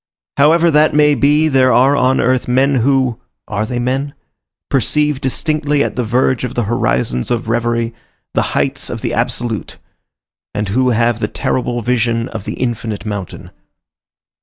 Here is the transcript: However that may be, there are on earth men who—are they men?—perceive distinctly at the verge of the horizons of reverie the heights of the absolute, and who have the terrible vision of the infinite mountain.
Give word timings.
However 0.37 0.71
that 0.71 0.95
may 0.95 1.13
be, 1.13 1.47
there 1.47 1.71
are 1.71 1.95
on 1.95 2.19
earth 2.19 2.47
men 2.47 2.77
who—are 2.77 3.67
they 3.67 3.77
men?—perceive 3.77 5.21
distinctly 5.21 5.83
at 5.83 5.95
the 5.95 6.03
verge 6.03 6.43
of 6.43 6.55
the 6.55 6.63
horizons 6.63 7.29
of 7.29 7.47
reverie 7.47 7.93
the 8.33 8.41
heights 8.57 8.89
of 8.89 9.01
the 9.01 9.13
absolute, 9.13 9.77
and 10.55 10.69
who 10.69 10.89
have 10.89 11.19
the 11.19 11.27
terrible 11.27 11.83
vision 11.83 12.29
of 12.29 12.45
the 12.45 12.53
infinite 12.55 13.05
mountain. 13.05 13.51